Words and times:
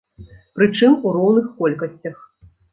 Прычым 0.59 0.97
у 1.05 1.13
роўных 1.19 1.53
колькасцях. 1.61 2.17